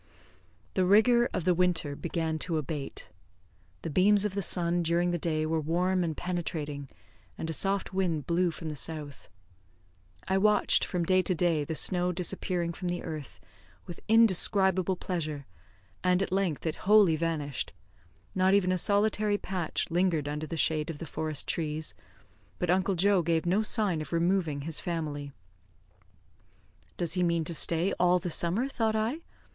The 0.73 0.83
rigour 0.83 1.29
of 1.31 1.45
the 1.45 1.53
winter 1.53 1.95
began 1.95 2.39
to 2.39 2.57
abate. 2.57 3.11
The 3.83 3.91
beams 3.91 4.25
of 4.25 4.33
the 4.33 4.41
sun 4.41 4.81
during 4.81 5.11
the 5.11 5.19
day 5.19 5.45
were 5.45 5.61
warm 5.61 6.03
and 6.03 6.17
penetrating, 6.17 6.89
and 7.37 7.47
a 7.51 7.53
soft 7.53 7.93
wind 7.93 8.25
blew 8.25 8.49
from 8.49 8.69
the 8.69 8.75
south. 8.75 9.29
I 10.27 10.39
watched, 10.39 10.83
from 10.83 11.03
day 11.05 11.21
to 11.21 11.35
day, 11.35 11.63
the 11.63 11.75
snow 11.75 12.11
disappearing 12.11 12.73
from 12.73 12.87
the 12.87 13.03
earth, 13.03 13.39
with 13.85 13.99
indescribable 14.07 14.95
pleasure, 14.95 15.45
and 16.03 16.23
at 16.23 16.31
length 16.31 16.65
it 16.65 16.77
wholly 16.77 17.15
vanished; 17.15 17.71
not 18.33 18.55
even 18.55 18.71
a 18.71 18.79
solitary 18.79 19.37
patch 19.37 19.85
lingered 19.91 20.27
under 20.27 20.47
the 20.47 20.57
shade 20.57 20.89
of 20.89 20.97
the 20.97 21.05
forest 21.05 21.47
trees; 21.47 21.93
but 22.57 22.71
Uncle 22.71 22.95
Joe 22.95 23.21
gave 23.21 23.45
no 23.45 23.61
sign 23.61 24.01
of 24.01 24.11
removing 24.11 24.61
his 24.61 24.79
family. 24.79 25.31
"Does 26.97 27.13
he 27.13 27.21
mean 27.21 27.43
to 27.43 27.53
stay 27.53 27.93
all 27.99 28.17
the 28.17 28.31
summer?" 28.31 28.67
thought 28.67 28.95
I. 28.95 29.19